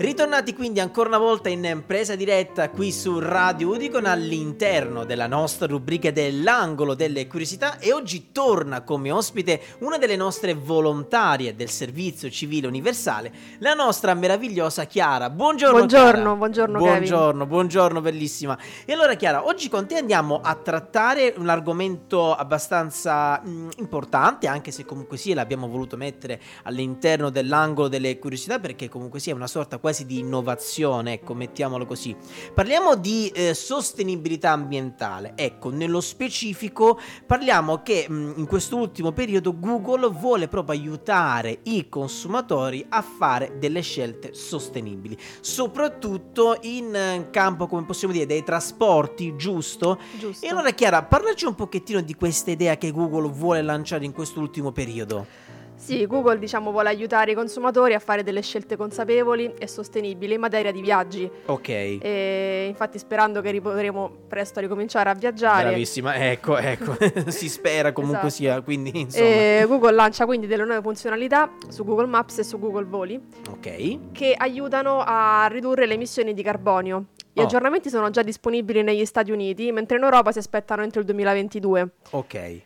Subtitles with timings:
[0.00, 5.66] Ritornati quindi ancora una volta in presa diretta qui su Radio Udicon all'interno della nostra
[5.66, 12.30] rubrica dell'angolo delle curiosità e oggi torna come ospite una delle nostre volontarie del servizio
[12.30, 15.28] civile universale, la nostra meravigliosa Chiara.
[15.28, 15.76] Buongiorno.
[15.76, 16.34] Buongiorno, Chiara.
[16.34, 16.78] buongiorno.
[16.78, 18.58] Buongiorno, buongiorno, bellissima.
[18.86, 24.70] E allora Chiara, oggi con te andiamo a trattare un argomento abbastanza mh, importante, anche
[24.70, 29.76] se comunque sia l'abbiamo voluto mettere all'interno dell'angolo delle curiosità perché comunque sia una sorta
[29.76, 32.16] quasi di innovazione, ecco, mettiamolo così.
[32.54, 35.32] Parliamo di eh, sostenibilità ambientale.
[35.36, 41.88] Ecco, nello specifico parliamo che mh, in questo ultimo periodo Google vuole proprio aiutare i
[41.88, 49.36] consumatori a fare delle scelte sostenibili, soprattutto in eh, campo, come possiamo dire, dei trasporti,
[49.36, 49.98] giusto?
[50.18, 50.46] Giusto.
[50.46, 54.40] E allora Chiara, parlaci un pochettino di questa idea che Google vuole lanciare in questo
[54.40, 55.49] ultimo periodo.
[55.80, 60.40] Sì, Google diciamo vuole aiutare i consumatori a fare delle scelte consapevoli e sostenibili in
[60.40, 61.28] materia di viaggi.
[61.46, 61.68] Ok.
[61.68, 65.68] E infatti sperando che potremo presto ricominciare a viaggiare.
[65.70, 66.96] Bravissima, ecco, ecco,
[67.30, 68.34] si spera comunque Esatto.
[68.34, 69.24] sia, quindi insomma.
[69.26, 74.12] E Google lancia quindi delle nuove funzionalità su Google Maps e su Google Voli Ok.
[74.12, 77.06] che aiutano a ridurre le emissioni di carbonio.
[77.32, 77.44] Gli Oh.
[77.44, 81.88] aggiornamenti sono già disponibili negli Stati Uniti, mentre in Europa si aspettano entro il 2022.
[82.10, 82.60] Ok.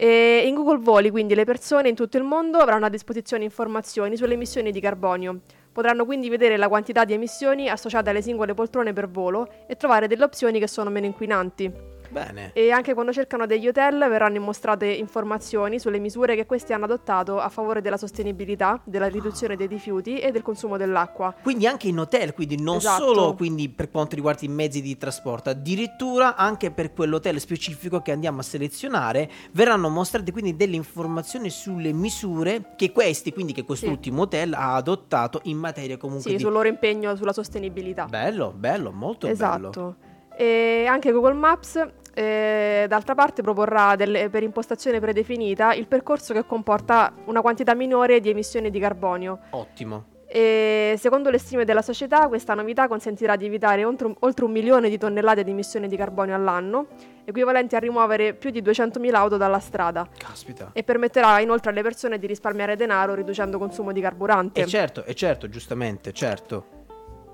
[0.00, 4.16] E in Google Voli, quindi, le persone in tutto il mondo avranno a disposizione informazioni
[4.16, 5.40] sulle emissioni di carbonio.
[5.72, 10.06] Potranno quindi vedere la quantità di emissioni associate alle singole poltrone per volo e trovare
[10.06, 11.72] delle opzioni che sono meno inquinanti.
[12.08, 12.50] Bene.
[12.54, 17.38] E anche quando cercano degli hotel verranno mostrate informazioni sulle misure che questi hanno adottato
[17.38, 21.34] a favore della sostenibilità, della riduzione dei rifiuti e del consumo dell'acqua.
[21.42, 23.04] Quindi anche in hotel, quindi non Esatto.
[23.04, 28.12] solo quindi per quanto riguarda i mezzi di trasporto, addirittura anche per quell'hotel specifico che
[28.12, 34.22] andiamo a selezionare, verranno mostrate quindi delle informazioni sulle misure che questi, quindi che quest'ultimo
[34.22, 38.06] hotel ha adottato in materia comunque Sì, di sul loro impegno sulla sostenibilità.
[38.06, 39.68] Bello, bello, molto bello.
[39.70, 39.96] Esatto.
[40.40, 46.46] E anche Google Maps, eh, d'altra parte, proporrà delle- per impostazione predefinita il percorso che
[46.46, 49.40] comporta una quantità minore di emissioni di carbonio.
[49.50, 50.04] Ottimo.
[50.30, 54.52] E secondo le stime della società, questa novità consentirà di evitare oltre un, oltre un
[54.52, 56.86] milione di tonnellate di emissioni di carbonio all'anno,
[57.24, 60.70] equivalenti a rimuovere più di 200.000 auto dalla strada, Caspita.
[60.72, 64.60] e permetterà inoltre alle persone di risparmiare denaro riducendo consumo di carburante.
[64.60, 66.76] E certo, e certo, giustamente, certo.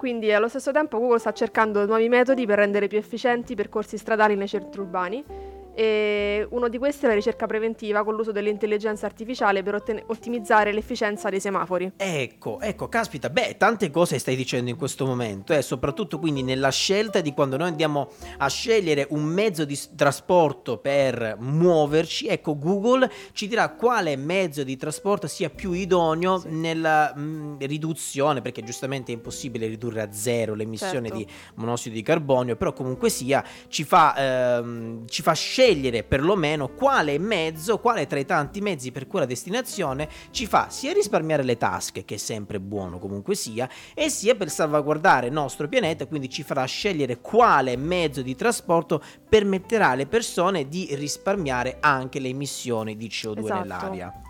[0.05, 3.97] Quindi allo stesso tempo Google sta cercando nuovi metodi per rendere più efficienti i percorsi
[3.97, 5.25] stradali nei centri urbani
[5.75, 10.73] e uno di questi è la ricerca preventiva con l'uso dell'intelligenza artificiale per otten- ottimizzare
[10.73, 11.93] l'efficienza dei semafori.
[11.97, 16.71] Ecco, ecco, caspita, beh, tante cose stai dicendo in questo momento, e soprattutto quindi nella
[16.71, 23.11] scelta di quando noi andiamo a scegliere un mezzo di trasporto per muoverci, ecco, Google
[23.33, 26.49] ci dirà quale mezzo di trasporto sia più idoneo Sì.
[26.51, 31.17] nella mm, riduzione, perché giustamente è impossibile ridurre a zero le emissioni Certo.
[31.17, 35.63] di monossido di carbonio, però comunque sia ci fa, ehm, ci fa scegliere
[36.07, 41.43] perlomeno quale mezzo, quale tra i tanti mezzi per quella destinazione ci fa sia risparmiare
[41.43, 46.07] le tasche, che è sempre buono comunque sia, e sia per salvaguardare il nostro pianeta,
[46.07, 52.29] quindi ci farà scegliere quale mezzo di trasporto permetterà alle persone di risparmiare anche le
[52.29, 53.61] emissioni di CO2 Esatto.
[53.61, 54.23] nell'aria.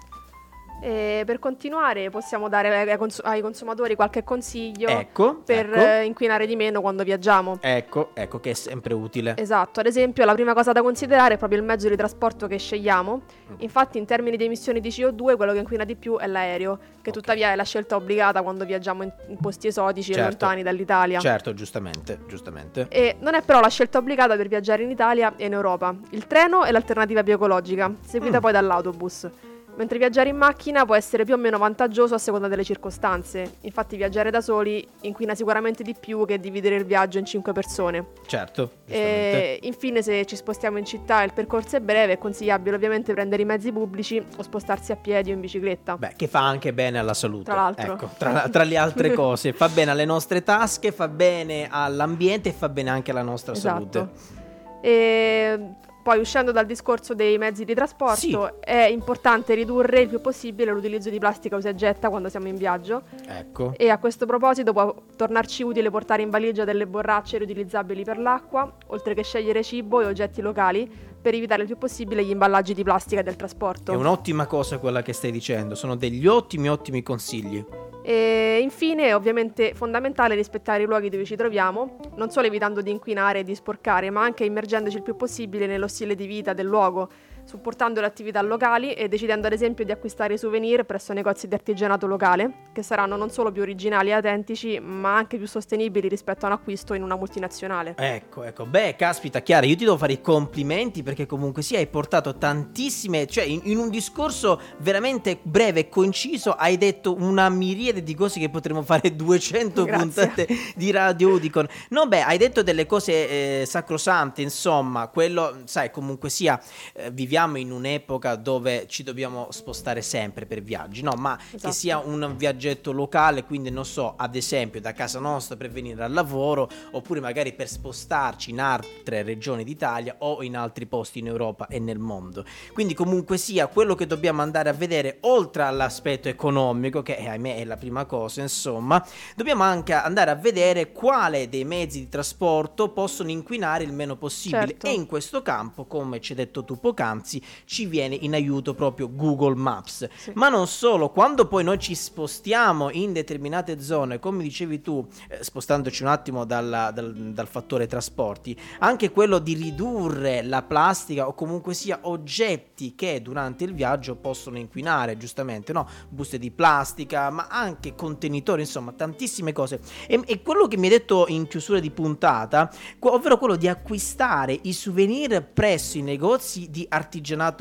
[0.81, 6.05] E per continuare possiamo dare ai, ai cons- ai consumatori qualche consiglio Ecco, per ecco,
[6.05, 7.57] inquinare di meno quando viaggiamo.
[7.63, 9.35] ecco, ecco che è sempre utile.
[9.39, 12.59] Esatto, ad esempio la prima cosa da considerare è proprio il mezzo di trasporto che
[12.59, 13.23] scegliamo.
[13.53, 13.55] Mm.
[13.59, 17.09] Infatti in termini di emissioni di CO2 quello che inquina di più è l'aereo, che
[17.11, 17.17] Ok.
[17.17, 20.29] tuttavia è la scelta obbligata quando viaggiamo in, in posti esotici e Certo.
[20.45, 21.19] lontani dall'Italia.
[21.19, 22.87] Certo, giustamente, giustamente.
[22.91, 25.95] E non è però la scelta obbligata per viaggiare in Italia e in Europa.
[26.11, 28.41] Il treno è l'alternativa più ecologica, seguita Mm.
[28.43, 29.29] poi dall'autobus.
[29.77, 33.57] Mentre viaggiare in macchina può essere più o meno vantaggioso a seconda delle circostanze.
[33.63, 38.07] Infatti viaggiare da soli inquina sicuramente di più che dividere il viaggio in 5 persone.
[38.27, 38.71] Certo.
[38.87, 43.13] E infine, se ci spostiamo in città e il percorso è breve, è consigliabile ovviamente
[43.13, 45.97] prendere i mezzi pubblici o spostarsi a piedi o in bicicletta.
[45.97, 47.45] Beh, che fa anche bene alla salute.
[47.45, 47.93] Tra l'altro.
[47.95, 49.53] Ecco, tra, tra le altre cose.
[49.53, 53.99] Fa bene alle nostre tasche, fa bene all'ambiente e fa bene anche alla nostra salute.
[53.99, 54.43] Esatto.
[54.83, 55.75] E
[56.05, 58.39] poi uscendo dal discorso dei mezzi di trasporto, Sì.
[58.61, 62.57] è importante ridurre il più possibile l'utilizzo di plastica usa e getta quando siamo in
[62.57, 63.05] viaggio.
[63.27, 63.73] Ecco.
[63.75, 68.71] E a questo proposito può tornarci utile portare in valigia delle borracce riutilizzabili per l'acqua,
[68.89, 72.83] oltre che scegliere cibo e oggetti locali per evitare il più possibile gli imballaggi di
[72.83, 73.93] plastica del trasporto.
[73.93, 77.65] È un'ottima cosa quella che stai dicendo, sono degli ottimi, ottimi consigli.
[78.03, 82.91] E infine è ovviamente fondamentale rispettare i luoghi dove ci troviamo, non solo evitando di
[82.91, 86.67] inquinare e di sporcare, ma anche immergendoci il più possibile nello stile di vita del
[86.67, 87.09] luogo,
[87.45, 92.07] supportando le attività locali e decidendo ad esempio di acquistare souvenir presso negozi di artigianato
[92.07, 96.49] locale, che saranno non solo più originali e autentici, ma anche più sostenibili rispetto a
[96.49, 97.95] un acquisto in una multinazionale.
[97.97, 101.87] Ecco, ecco, beh, caspita, Chiara, io ti devo fare i complimenti perché comunque sì, hai
[101.87, 108.03] portato tantissime, cioè in, in un discorso veramente breve e conciso hai detto una miriade
[108.03, 110.03] di cose che potremmo fare 200 Grazie.
[110.03, 111.67] puntate di Radio Udicon.
[111.91, 116.61] No, beh, hai detto delle cose eh, sacrosante, insomma, quello, sai, comunque sia,
[116.95, 121.13] eh, viviamo in un'epoca dove ci dobbiamo spostare sempre per viaggi, no?
[121.17, 121.75] Ma che Esatto.
[121.75, 126.13] sia un viaggetto locale, quindi non so, ad esempio da casa nostra per venire al
[126.13, 131.67] lavoro, oppure magari per spostarci in altre regioni d'Italia o in altri posti in Europa
[131.67, 132.45] e nel mondo.
[132.73, 137.57] Quindi comunque sia quello che dobbiamo andare a vedere, oltre all'aspetto economico, che eh, ahimè
[137.57, 139.05] è la prima cosa, insomma,
[139.35, 144.67] dobbiamo anche andare a vedere quale dei mezzi di trasporto possono inquinare il meno possibile.
[144.67, 144.87] Certo.
[144.87, 147.23] E in questo campo, come ci hai detto tu poc'anzi,
[147.65, 150.09] ci viene in aiuto proprio Google Maps.
[150.17, 150.33] Sì.
[150.35, 155.43] Ma non solo, quando poi noi ci spostiamo in determinate zone, come dicevi tu, eh,
[155.43, 161.35] spostandoci un attimo dalla- dal, dal fattore trasporti, anche quello di ridurre la plastica o
[161.35, 165.89] comunque sia oggetti che durante il viaggio possono inquinare, giustamente, no?
[166.09, 169.81] Buste di plastica, ma anche contenitori, insomma, tantissime cose.
[170.07, 172.71] E, e quello che mi hai detto in chiusura di puntata,
[173.01, 177.14] ovvero quello di acquistare i souvenir presso i negozi di artigianato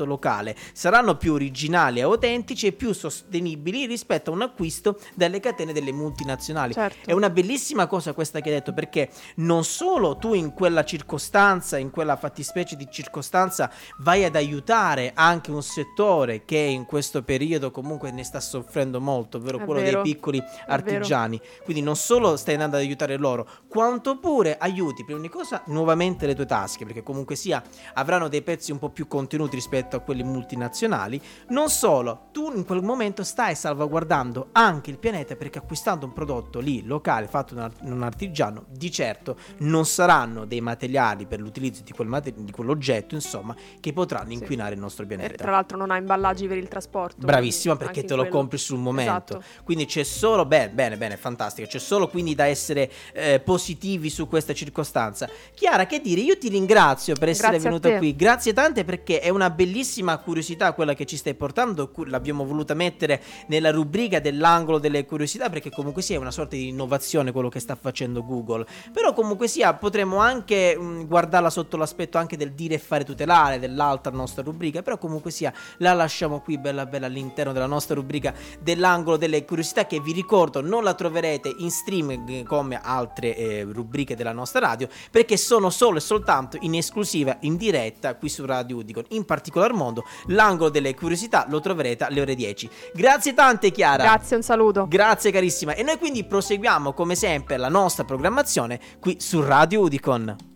[0.04, 5.72] locale, saranno più originali e autentici e più sostenibili rispetto a un acquisto dalle catene
[5.72, 6.72] delle multinazionali.
[6.72, 7.08] Certo.
[7.08, 11.78] È una bellissima cosa questa che hai detto perché non solo tu in quella circostanza,
[11.78, 17.70] in quella fattispecie di circostanza vai ad aiutare anche un settore che in questo periodo
[17.70, 21.40] comunque ne sta soffrendo molto, ovvero È quello vero, dei piccoli artigiani.
[21.62, 26.26] Quindi non solo stai andando ad aiutare loro, quanto pure aiuti prima di cosa nuovamente
[26.26, 27.62] le tue tasche, perché comunque sia
[27.94, 31.20] avranno dei prezzi un po' più contenuti rispetto a quelli multinazionali.
[31.48, 36.58] Non solo, tu in quel momento stai salvaguardando anche il pianeta perché acquistando un prodotto
[36.60, 41.40] lì locale fatto da un art- un artigiano, di certo non saranno dei materiali per
[41.40, 44.34] l'utilizzo di, quel mate- di quell'oggetto, insomma, che potranno Sì.
[44.34, 45.34] inquinare il nostro E pianeta.
[45.36, 47.24] tra l'altro non ha imballaggi per il trasporto.
[47.26, 49.38] Bravissima perché te lo quello- compri sul momento.
[49.38, 49.42] Esatto.
[49.64, 51.66] Quindi c'è solo, bene, bene, bene, fantastico.
[51.68, 55.28] C'è solo quindi da essere eh, positivi su questa circostanza.
[55.54, 56.20] Chiara, che dire?
[56.20, 58.16] Io ti ringrazio per essere Grazie venuta qui.
[58.16, 61.92] Grazie tante perché è una bellissima curiosità quella che ci stai portando.
[62.06, 67.32] L'abbiamo voluta mettere nella rubrica dell'angolo delle curiosità perché comunque sia una sorta di innovazione
[67.32, 68.66] quello che sta facendo Google.
[68.92, 73.58] Però comunque sia potremmo anche mh, guardarla sotto l'aspetto anche del dire e fare tutelare
[73.58, 74.82] dell'altra nostra rubrica.
[74.82, 79.86] Però comunque sia la lasciamo qui bella bella all'interno della nostra rubrica dell'angolo delle curiosità
[79.86, 84.88] che vi ricordo non la troverete in streaming come altre eh, rubriche della nostra radio
[85.10, 89.72] perché sono solo e soltanto in esclusiva in diretta qui su Radio Udicon in particolar
[89.72, 90.04] modo.
[90.26, 94.02] L'angolo delle curiosità lo troverete alle ore 10 grazie tante Chiara.
[94.02, 94.86] Grazie, un saluto.
[94.88, 95.74] Grazie carissima.
[95.74, 100.54] E noi quindi proseguiamo come sempre la nostra programmazione qui su Radio Udicon